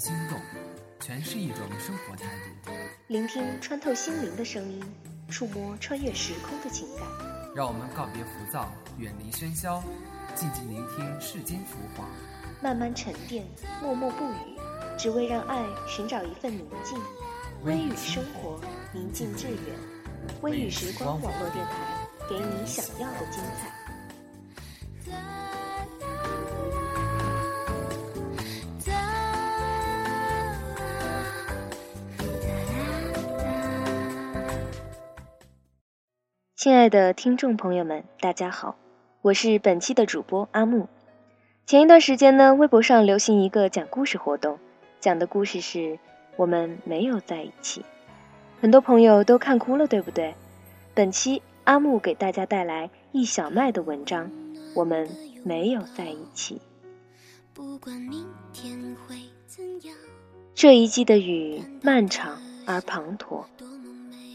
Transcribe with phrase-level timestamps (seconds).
[0.00, 0.40] 心动，
[0.98, 2.24] 全是一种生活态
[2.64, 2.70] 度。
[3.08, 4.82] 聆听穿透心灵的声音，
[5.28, 7.06] 触摸穿越时空的情感。
[7.54, 9.82] 让我们告别浮躁，远离喧嚣，
[10.34, 12.08] 静静聆听世间浮华，
[12.62, 13.44] 慢慢沉淀，
[13.82, 14.58] 默默不语，
[14.96, 16.98] 只为让爱寻找一份宁静。
[17.64, 18.58] 微雨生活，
[18.94, 19.58] 宁静致远。
[20.40, 23.79] 微雨时光网络电台，给你想要的精彩。
[36.60, 38.76] 亲爱的听众朋友们，大家好，
[39.22, 40.90] 我是本期的主播阿木。
[41.64, 44.58] 前一段时间呢，微博上流行一个讲故事活动，
[45.00, 45.98] 讲的故事是
[46.36, 47.82] 我们没有在一起，
[48.60, 50.34] 很多朋友都看哭了，对不对？
[50.92, 54.30] 本期阿木给大家带来一小麦的文章，
[54.74, 55.08] 我们
[55.42, 56.60] 没有在一起。
[57.54, 59.96] 不管明天会怎样
[60.54, 63.46] 这一季的雨漫长而滂沱。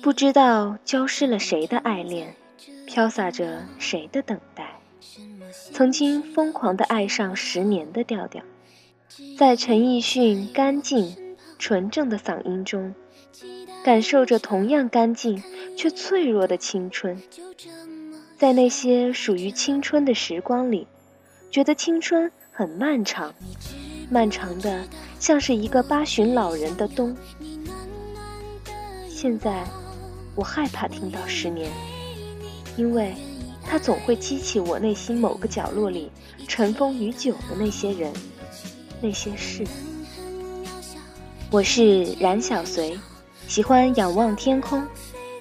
[0.00, 2.34] 不知道浇湿了谁的爱恋，
[2.86, 4.78] 飘洒着谁的等待。
[5.72, 8.42] 曾经疯狂的爱上十年的调调，
[9.36, 12.94] 在陈奕迅干净纯正的嗓音中，
[13.82, 15.42] 感受着同样干净
[15.76, 17.20] 却脆弱的青春。
[18.36, 20.86] 在那些属于青春的时光里，
[21.50, 23.34] 觉得青春很漫长，
[24.10, 24.86] 漫长的
[25.18, 27.16] 像是一个八旬老人的冬。
[29.08, 29.64] 现在。
[30.38, 31.68] 我害怕听到十年，
[32.76, 33.12] 因为
[33.64, 36.12] 它总会激起我内心某个角落里
[36.46, 38.12] 尘封已久的那些人、
[39.00, 39.66] 那些事。
[41.50, 42.96] 我是冉小随，
[43.48, 44.80] 喜欢仰望天空，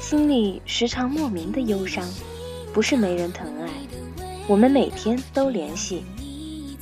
[0.00, 2.04] 心里时常莫名的忧伤。
[2.72, 3.68] 不是没人疼爱，
[4.48, 6.04] 我们每天都联系，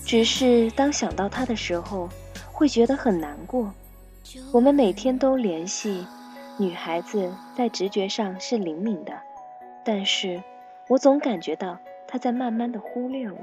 [0.07, 2.09] 只是当想到他的时候，
[2.51, 3.71] 会觉得很难过。
[4.51, 6.07] 我们每天都联系。
[6.61, 9.13] 女孩子在直觉上是灵敏的，
[9.85, 10.43] 但是
[10.89, 13.39] 我总感觉到她在慢慢的忽略我，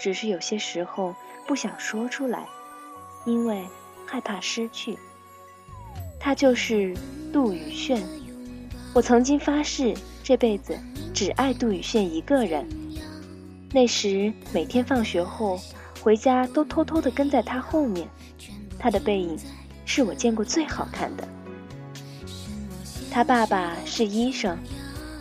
[0.00, 1.14] 只是有些时候
[1.46, 2.44] 不想说出来，
[3.24, 3.64] 因为
[4.04, 4.98] 害怕失去。
[6.18, 6.92] 他就是
[7.32, 8.02] 杜宇炫，
[8.92, 10.76] 我曾经发誓这辈子
[11.14, 12.68] 只爱杜宇炫一个人。
[13.70, 15.60] 那时每天放学后
[16.02, 18.08] 回家都偷偷的跟在他后面，
[18.76, 19.38] 他的背影
[19.84, 21.28] 是我见过最好看的。
[23.18, 24.56] 他爸爸是医生，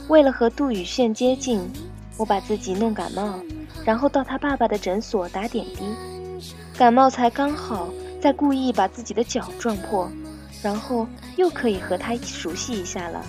[0.08, 1.68] 为了和杜宇炫接近，
[2.16, 3.40] 我把自己弄感冒，
[3.84, 5.84] 然后到他爸爸的诊所打点滴。
[6.78, 7.90] 感冒才刚好，
[8.22, 10.07] 再故意把自己的脚撞破，
[10.62, 11.07] 然后
[11.38, 13.25] 又可以和他熟悉一下了。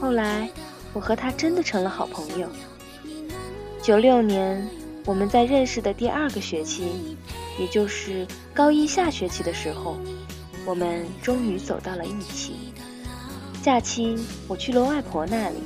[0.00, 0.48] 后来，
[0.94, 2.48] 我和他真的成了好朋友。
[3.82, 4.66] 九六年，
[5.04, 7.18] 我们在认识的第二个学期，
[7.60, 9.98] 也就是高一下学期的时候，
[10.64, 12.61] 我们终于走到了一起。
[13.62, 14.18] 假期
[14.48, 15.58] 我去了外婆那里，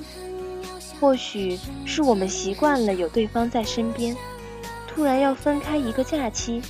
[1.00, 4.14] 或许是我们习惯了有对方在身边，
[4.86, 6.60] 突然要分开一个假期，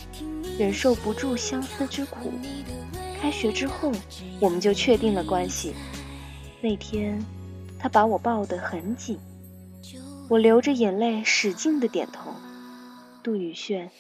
[0.57, 2.31] 忍受不住相思之苦。
[3.21, 3.91] 开学之后，
[4.39, 5.75] 我们就确定了关系。
[6.61, 7.21] 那天，
[7.77, 9.19] 他把我抱得很紧，
[10.29, 12.31] 我流着眼泪使劲的点头。
[13.25, 13.91] 杜宇炫，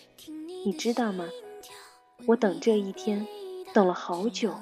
[0.64, 1.24] 你知道吗？
[2.26, 3.26] 我等这一天，
[3.74, 4.54] 等了好久。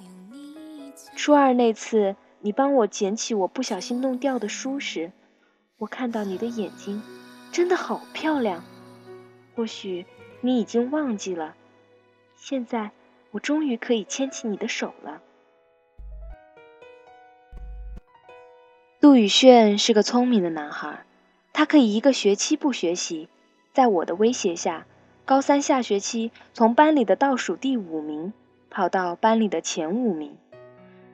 [1.14, 2.16] 初二那次。
[2.44, 5.12] 你帮我捡起我不小心弄掉的书时，
[5.78, 7.03] 我看到你的眼睛，
[7.50, 8.62] 真的好漂亮。
[9.56, 10.05] 或许
[10.43, 11.55] 你已经忘记了，
[12.37, 12.91] 现在
[13.31, 15.22] 我终于可以牵起你的手了。
[19.00, 21.06] 杜宇炫是个聪明的男孩，
[21.55, 23.31] 他可以一个学期不学习，
[23.72, 24.87] 在我的威胁下，
[25.25, 28.34] 高三下学期从班里的倒数第五名
[28.69, 30.37] 跑到班里的前五名。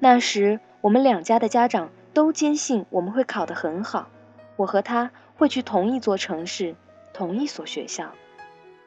[0.00, 0.58] 那时。
[0.80, 4.08] 我们两家的家长都坚信我们会考得很好，
[4.56, 6.74] 我和他会去同一座城市，
[7.12, 8.12] 同一所学校。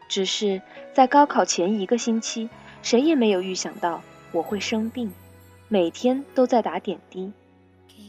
[0.10, 0.62] 只是
[0.94, 2.50] 在高考前一个星期，
[2.82, 4.02] 谁也没有预想到
[4.32, 5.12] 我会生病，
[5.68, 7.32] 每天都在打点滴。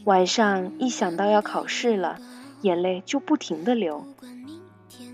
[0.03, 2.19] 晚上一想到要考试了，
[2.61, 4.05] 眼泪就不停地流。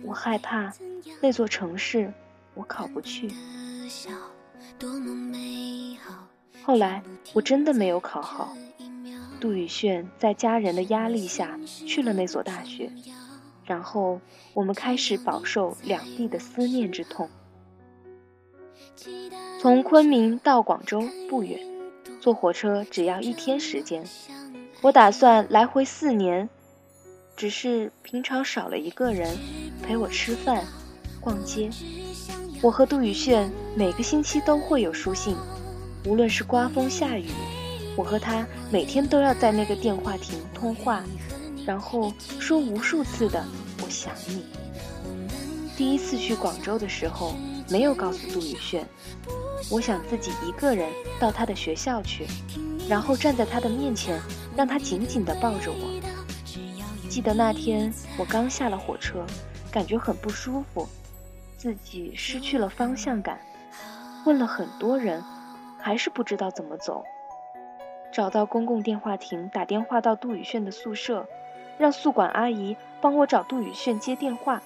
[0.04, 0.74] 我害怕
[1.22, 2.12] 那座城市
[2.56, 3.30] 我考不去。
[6.64, 7.02] 后来
[7.34, 8.56] 我真的没有考好，
[9.40, 12.92] 杜宇炫在家人的压力下去了那所大学，
[13.66, 14.22] 然后
[14.54, 17.30] 我们开始饱受两地的思念之痛。
[19.60, 21.60] 从昆明到广州不远，
[22.20, 24.04] 坐火车只要一天时间。
[24.82, 26.50] 我打算来回四年，
[27.36, 29.38] 只是平常少了一个人
[29.84, 30.64] 陪我吃饭、
[31.20, 31.70] 逛街。
[32.62, 35.36] 我和杜宇炫每个星期都会有书信，
[36.06, 37.30] 无论是刮风下雨，
[37.96, 41.04] 我和他每天都要在那个电话亭通话，
[41.66, 43.44] 然后说无数次的
[43.84, 44.44] “我想你”。
[45.78, 47.36] 第一次去广州的时候，
[47.70, 48.88] 没有告诉杜宇炫，
[49.70, 50.90] 我想自己一个人
[51.20, 52.26] 到他的学校去，
[52.90, 54.20] 然后站在他的面前，
[54.56, 56.02] 让他紧紧地抱着我。
[57.10, 59.26] 记得那天我刚下了火车，
[59.72, 60.88] 感觉很不舒服。
[61.58, 63.40] 自己失去了方向感，
[64.26, 65.24] 问了很多人，
[65.82, 67.04] 还是不知道怎么走。
[68.14, 71.26] 找到公共电话亭，打电话到杜宇炫的宿舍，
[71.78, 74.62] 让宿管阿姨帮我找杜宇炫接电话。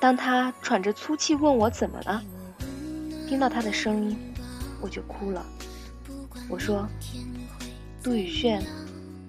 [0.00, 2.22] 当他喘着粗气问我怎么了，
[3.28, 4.18] 听到他的声音，
[4.80, 5.44] 我就哭了。
[6.48, 6.88] 我说
[8.02, 8.62] ：“杜宇炫，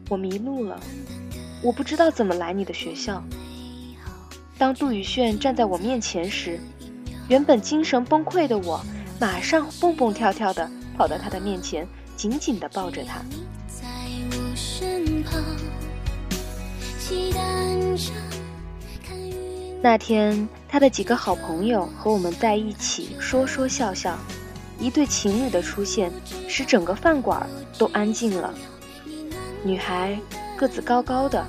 [0.10, 0.80] 我迷路了，
[1.64, 3.24] 我不知道怎么来你的学校。”
[4.58, 6.60] 当杜宇炫站在我面前时，
[7.28, 8.84] 原本精神崩溃的我，
[9.24, 11.88] 马上蹦蹦跳跳地跑到他的面前，
[12.18, 13.22] 紧紧地抱着他。
[19.81, 24.20] 那天，他的几个好朋友和我们在一起说说笑笑，
[24.78, 26.12] 一对情侣的出现
[26.50, 27.48] 使整个饭馆
[27.78, 28.54] 都安静了。
[29.64, 30.20] 女孩
[30.58, 31.48] 个子高高的，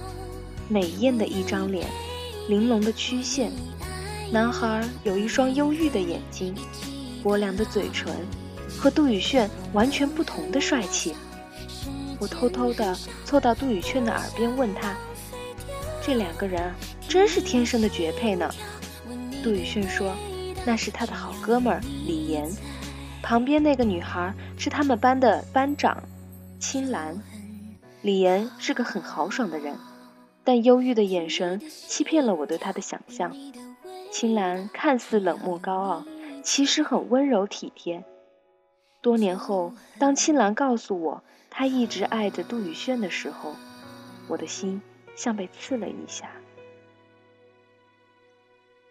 [0.69, 1.88] 美艳的一张脸。
[2.49, 3.50] 玲珑的曲线，
[4.31, 6.55] 男孩有一双忧郁的眼睛，
[7.25, 8.15] 薄凉的嘴唇，
[8.79, 11.15] 和杜宇炫完全不同的帅气。
[12.21, 12.94] 我偷偷地
[13.25, 14.94] 凑到杜宇炫的耳边问他
[16.05, 16.71] ：“这两个人
[17.09, 18.50] 真是天生的绝配呢？”
[19.43, 20.15] 杜宇炫说
[20.67, 22.47] ：“那是他的好哥们儿李岩，
[23.23, 26.03] 旁边那个女孩是他们班的班长
[26.61, 27.19] 青兰。
[28.03, 29.75] 李岩是个很豪爽的人。”
[30.47, 33.35] 但忧郁的眼神欺骗了我对他的想象。
[34.12, 36.05] 青兰看似冷漠高傲，
[36.44, 38.05] 其实很温柔体贴。
[39.02, 43.56] 多年后，当青兰告诉我她一直爱着杜宇轩的时候，
[44.29, 44.81] 我的心
[45.17, 46.31] 像被刺了一下。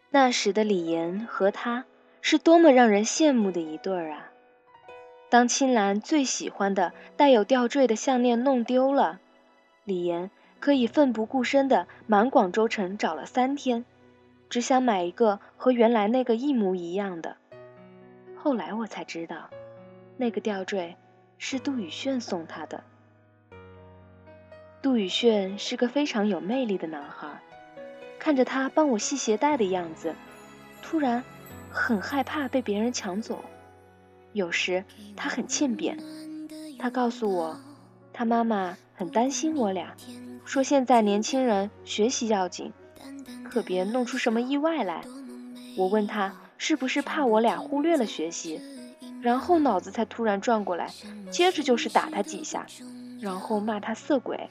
[0.10, 1.86] 那时的李岩和他
[2.22, 4.32] 是多么让人羡慕的一对儿啊！
[5.30, 9.22] 当青兰最喜欢的带有吊坠的项链弄丢了，
[9.86, 10.30] 李岩。
[10.60, 13.84] 可以奋不顾身地满广州城找了三天，
[14.50, 17.36] 只想买一个和原来那个一模一样的。
[18.44, 19.50] 后来我才知道，
[20.18, 20.98] 那个吊坠
[21.38, 22.84] 是杜宇炫送他的。
[24.82, 27.42] 杜宇炫是个非常有魅力的男孩，
[28.20, 30.14] 看着他帮我系鞋带的样子，
[30.82, 31.24] 突然
[31.72, 33.42] 很害怕被别人抢走。
[34.34, 34.84] 有时
[35.16, 35.98] 他很欠扁，
[36.78, 37.58] 他告诉我，
[38.12, 39.96] 他妈妈很担心我俩。
[40.44, 42.74] 说现在年轻人学习要紧，
[43.46, 45.06] 可别弄出什么意外来。
[45.78, 48.62] 我问他是不是怕我俩忽略了学习，
[49.22, 50.94] 然后脑子才突然转过来，
[51.32, 52.66] 接着就是打他几下，
[53.20, 54.50] 然后骂他色鬼。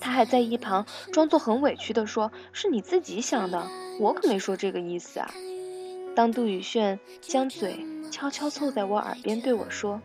[0.00, 3.68] 他还在一旁装作很委屈地说：“是你自己想的，
[4.00, 5.30] 我可没说这个意思啊。”
[6.14, 10.00] 当杜宇炫将嘴悄悄凑在我耳边对我说：“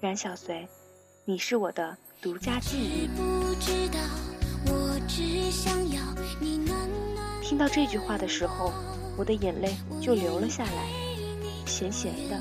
[0.00, 0.66] 冉小随，
[1.24, 3.08] 你是我的。”独家记忆。
[7.42, 8.72] 听到这句话的时候，
[9.18, 10.88] 我的眼泪就流了下来，
[11.66, 12.40] 咸咸的，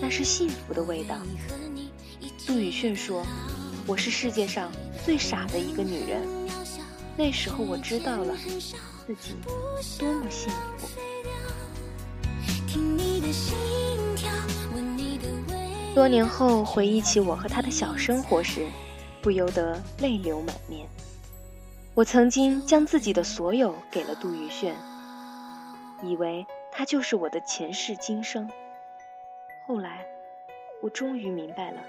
[0.00, 1.14] 那是幸福的味道。
[2.46, 3.22] 杜宇炫说
[3.86, 4.72] ：“我是世界上
[5.04, 6.26] 最傻的一个女人。”
[7.18, 8.34] 那时候我知道了
[9.06, 9.34] 自己
[9.98, 10.88] 多么幸福。
[15.94, 18.66] 多年后回忆起我和他的小生活时。
[19.22, 20.88] 不由得泪流满面。
[21.92, 24.74] 我曾经将自己的所有给了杜宇炫，
[26.02, 28.50] 以为他就是我的前世今生。
[29.66, 30.04] 后来，
[30.82, 31.80] 我终于明白了，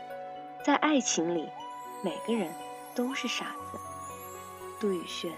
[0.64, 1.50] 在爱情里，
[2.04, 2.52] 每个人
[2.94, 3.80] 都是傻子。
[4.80, 5.32] 杜宇轩，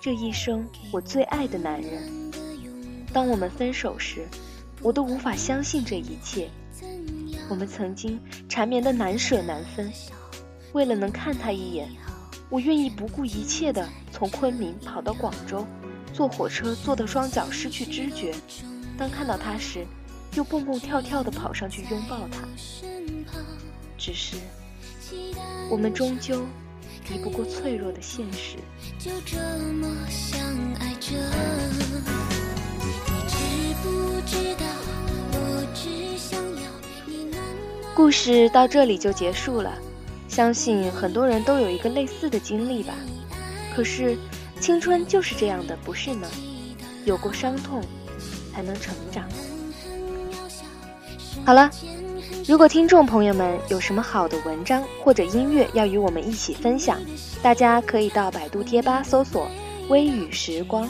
[0.00, 2.30] 这一生我最爱的男人。
[3.12, 4.26] 当我们分手时，
[4.82, 6.48] 我都无法相信这一切。
[7.48, 9.92] 我们曾经缠绵的难舍难分。
[10.72, 11.88] 为了能看他一眼，
[12.48, 15.64] 我愿意不顾一切地从昆明跑到广州，
[16.14, 18.32] 坐火车坐得双脚失去知觉。
[18.96, 19.84] 当看到他时，
[20.36, 22.46] 又蹦蹦跳跳地跑上去拥抱他。
[23.98, 24.36] 只是，
[25.68, 26.46] 我们终究
[27.04, 28.58] 敌不过脆弱的现实。
[37.96, 39.76] 故事到这里就结束了。
[40.28, 42.94] 相信很多人都有一个类似的经历吧，
[43.74, 44.16] 可是
[44.64, 46.26] 青春就是这样的，不是吗？
[47.04, 47.82] 有过伤痛，
[48.50, 49.28] 才能成长。
[51.44, 51.70] 好了，
[52.48, 56.98] 如果听众朋友们有什么好的文章或者音乐要与我们一起分享，
[57.42, 59.46] 大家可以到百度贴吧搜索
[59.90, 60.88] “微雨时光”，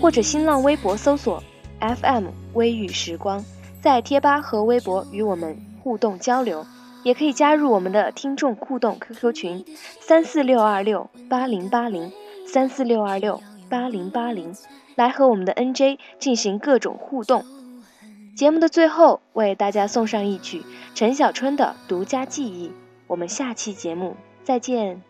[0.00, 1.42] 或者新浪微博搜索
[1.78, 3.44] “FM 微雨时光”，
[3.82, 6.66] 在贴吧和微博与我们互动交流。
[7.02, 9.64] 也可以加入我们的听众互动 QQ 群：
[10.00, 12.10] 三四六二六八零八零
[12.52, 14.52] 三四六二六八零八零，
[14.96, 17.44] 来和我们的 NJ 进行各种互动。
[18.34, 22.72] 节目的最后，为大家送上一曲陈小春的独家记忆。
[23.06, 25.09] 我们下期节目再见。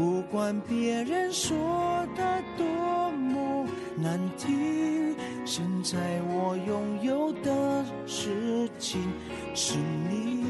[0.00, 5.14] 不管别人说的多么难听，
[5.44, 8.98] 现在我拥有的事情
[9.54, 9.76] 是
[10.08, 10.46] 你，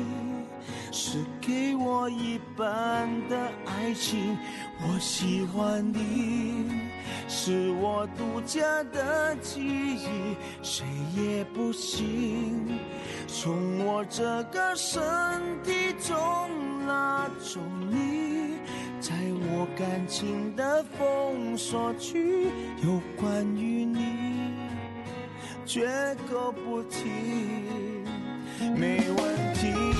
[0.93, 4.39] 是给我一半的爱情。
[4.83, 6.71] 我喜欢你，
[7.27, 12.79] 是我独家的记忆，谁也不行
[13.27, 15.03] 从我这个身
[15.65, 16.15] 体中
[16.87, 17.59] 拉走
[17.91, 18.61] 你。
[19.01, 19.15] 在
[19.49, 22.49] 我感情的封锁区，
[22.85, 24.53] 有关于你，
[25.65, 25.89] 绝
[26.29, 27.09] 口不提，
[28.77, 30.00] 没问题。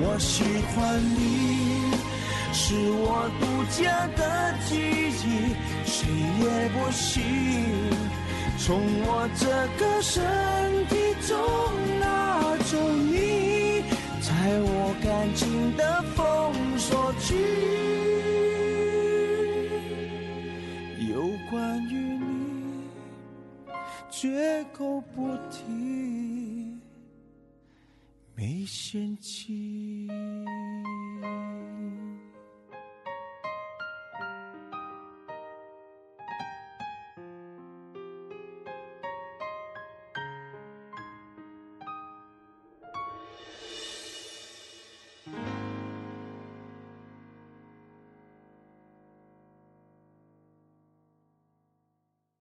[0.00, 0.42] 我喜
[0.74, 1.92] 欢你，
[2.52, 4.74] 是我独家的记
[5.22, 6.08] 忆，谁
[6.40, 7.22] 也不行
[8.58, 9.46] 从我这
[9.78, 10.20] 个身
[10.88, 10.92] 体
[11.26, 11.32] 中
[12.00, 13.84] 拿走你，
[14.20, 17.34] 在我感情的封锁区，
[21.12, 22.88] 有关于你
[24.10, 26.63] 绝口不提，
[28.36, 30.08] 没嫌弃。